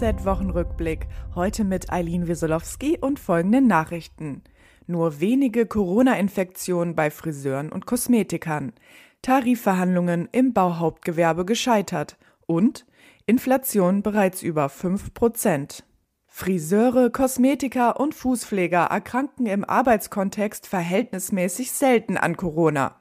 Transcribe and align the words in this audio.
DHZ-Wochenrückblick. 0.00 1.06
Heute 1.34 1.62
mit 1.62 1.92
Eileen 1.92 2.26
Wiesolowski 2.26 2.98
und 2.98 3.18
folgenden 3.18 3.66
Nachrichten. 3.66 4.42
Nur 4.86 5.20
wenige 5.20 5.66
Corona-Infektionen 5.66 6.94
bei 6.94 7.10
Friseuren 7.10 7.70
und 7.70 7.84
Kosmetikern. 7.84 8.72
Tarifverhandlungen 9.20 10.28
im 10.32 10.54
Bauhauptgewerbe 10.54 11.44
gescheitert. 11.44 12.16
Und 12.46 12.86
Inflation 13.26 14.02
bereits 14.02 14.42
über 14.42 14.70
5 14.70 15.12
Prozent. 15.12 15.84
Friseure, 16.32 17.10
Kosmetiker 17.10 17.98
und 17.98 18.14
Fußpfleger 18.14 18.84
erkranken 18.84 19.46
im 19.46 19.64
Arbeitskontext 19.64 20.68
verhältnismäßig 20.68 21.72
selten 21.72 22.16
an 22.16 22.36
Corona. 22.36 22.94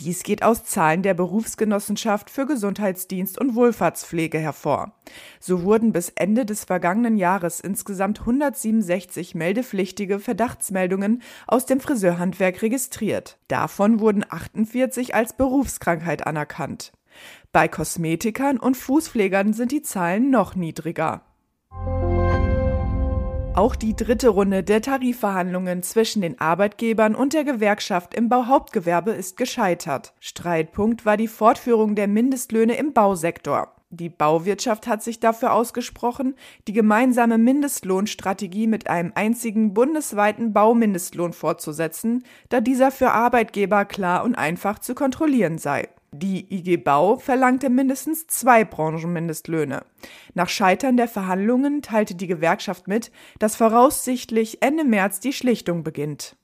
Dies 0.00 0.24
geht 0.24 0.42
aus 0.42 0.64
Zahlen 0.64 1.02
der 1.02 1.14
Berufsgenossenschaft 1.14 2.28
für 2.28 2.44
Gesundheitsdienst 2.44 3.38
und 3.38 3.54
Wohlfahrtspflege 3.54 4.38
hervor. 4.38 5.00
So 5.38 5.62
wurden 5.62 5.92
bis 5.92 6.10
Ende 6.10 6.44
des 6.44 6.64
vergangenen 6.64 7.16
Jahres 7.16 7.60
insgesamt 7.60 8.20
167 8.20 9.36
meldepflichtige 9.36 10.18
Verdachtsmeldungen 10.18 11.22
aus 11.46 11.64
dem 11.64 11.80
Friseurhandwerk 11.80 12.60
registriert. 12.62 13.38
Davon 13.46 14.00
wurden 14.00 14.24
48 14.28 15.14
als 15.14 15.34
Berufskrankheit 15.34 16.26
anerkannt. 16.26 16.92
Bei 17.52 17.68
Kosmetikern 17.68 18.58
und 18.58 18.76
Fußpflegern 18.76 19.52
sind 19.52 19.70
die 19.72 19.82
Zahlen 19.82 20.30
noch 20.30 20.56
niedriger. 20.56 21.22
Auch 23.54 23.76
die 23.76 23.94
dritte 23.94 24.30
Runde 24.30 24.62
der 24.62 24.80
Tarifverhandlungen 24.80 25.82
zwischen 25.82 26.22
den 26.22 26.40
Arbeitgebern 26.40 27.14
und 27.14 27.34
der 27.34 27.44
Gewerkschaft 27.44 28.14
im 28.14 28.30
Bauhauptgewerbe 28.30 29.10
ist 29.10 29.36
gescheitert. 29.36 30.14
Streitpunkt 30.20 31.04
war 31.04 31.18
die 31.18 31.28
Fortführung 31.28 31.94
der 31.94 32.08
Mindestlöhne 32.08 32.76
im 32.76 32.94
Bausektor. 32.94 33.76
Die 33.90 34.08
Bauwirtschaft 34.08 34.86
hat 34.86 35.02
sich 35.02 35.20
dafür 35.20 35.52
ausgesprochen, 35.52 36.34
die 36.66 36.72
gemeinsame 36.72 37.36
Mindestlohnstrategie 37.36 38.66
mit 38.66 38.88
einem 38.88 39.12
einzigen 39.14 39.74
bundesweiten 39.74 40.54
Baumindestlohn 40.54 41.34
fortzusetzen, 41.34 42.24
da 42.48 42.62
dieser 42.62 42.90
für 42.90 43.10
Arbeitgeber 43.10 43.84
klar 43.84 44.24
und 44.24 44.34
einfach 44.34 44.78
zu 44.78 44.94
kontrollieren 44.94 45.58
sei. 45.58 45.90
Die 46.14 46.54
IG 46.54 46.76
Bau 46.76 47.16
verlangte 47.16 47.70
mindestens 47.70 48.26
zwei 48.26 48.64
Branchenmindestlöhne. 48.66 49.82
Nach 50.34 50.50
Scheitern 50.50 50.98
der 50.98 51.08
Verhandlungen 51.08 51.80
teilte 51.80 52.14
die 52.14 52.26
Gewerkschaft 52.26 52.86
mit, 52.86 53.10
dass 53.38 53.56
voraussichtlich 53.56 54.60
Ende 54.60 54.84
März 54.84 55.20
die 55.20 55.32
Schlichtung 55.32 55.82
beginnt. 55.82 56.36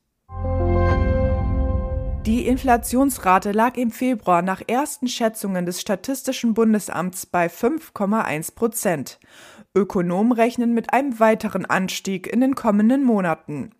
Die 2.28 2.46
Inflationsrate 2.46 3.52
lag 3.52 3.78
im 3.78 3.90
Februar 3.90 4.42
nach 4.42 4.60
ersten 4.66 5.08
Schätzungen 5.08 5.64
des 5.64 5.80
Statistischen 5.80 6.52
Bundesamts 6.52 7.24
bei 7.24 7.46
5,1 7.46 8.54
Prozent. 8.54 9.18
Ökonomen 9.74 10.32
rechnen 10.32 10.74
mit 10.74 10.92
einem 10.92 11.20
weiteren 11.20 11.64
Anstieg 11.64 12.26
in 12.26 12.42
den 12.42 12.54
kommenden 12.54 13.02
Monaten. 13.02 13.70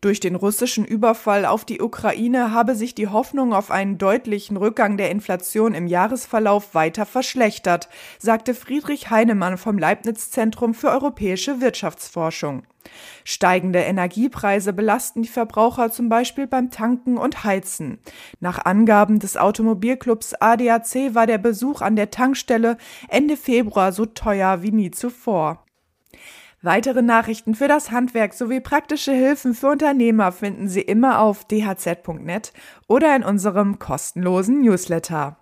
Durch 0.00 0.20
den 0.20 0.36
russischen 0.36 0.86
Überfall 0.86 1.44
auf 1.44 1.66
die 1.66 1.82
Ukraine 1.82 2.52
habe 2.52 2.74
sich 2.76 2.94
die 2.94 3.08
Hoffnung 3.08 3.52
auf 3.52 3.70
einen 3.70 3.98
deutlichen 3.98 4.56
Rückgang 4.56 4.96
der 4.96 5.10
Inflation 5.10 5.74
im 5.74 5.86
Jahresverlauf 5.86 6.74
weiter 6.74 7.04
verschlechtert, 7.04 7.90
sagte 8.18 8.54
Friedrich 8.54 9.10
Heinemann 9.10 9.58
vom 9.58 9.76
Leibniz 9.76 10.30
Zentrum 10.30 10.72
für 10.72 10.88
europäische 10.88 11.60
Wirtschaftsforschung. 11.60 12.62
Steigende 13.24 13.80
Energiepreise 13.80 14.72
belasten 14.72 15.22
die 15.22 15.28
Verbraucher 15.28 15.90
zum 15.90 16.08
Beispiel 16.08 16.46
beim 16.46 16.70
Tanken 16.70 17.18
und 17.18 17.44
Heizen. 17.44 17.97
Nach 18.40 18.64
Angaben 18.64 19.18
des 19.18 19.36
Automobilclubs 19.36 20.34
ADAC 20.34 21.14
war 21.14 21.26
der 21.26 21.38
Besuch 21.38 21.80
an 21.80 21.96
der 21.96 22.10
Tankstelle 22.10 22.76
Ende 23.08 23.36
Februar 23.36 23.92
so 23.92 24.06
teuer 24.06 24.62
wie 24.62 24.72
nie 24.72 24.90
zuvor. 24.90 25.64
Weitere 26.60 27.02
Nachrichten 27.02 27.54
für 27.54 27.68
das 27.68 27.92
Handwerk 27.92 28.34
sowie 28.34 28.60
praktische 28.60 29.12
Hilfen 29.12 29.54
für 29.54 29.68
Unternehmer 29.68 30.32
finden 30.32 30.68
Sie 30.68 30.80
immer 30.80 31.20
auf 31.20 31.44
dhz.net 31.44 32.52
oder 32.88 33.14
in 33.14 33.22
unserem 33.22 33.78
kostenlosen 33.78 34.62
Newsletter. 34.62 35.36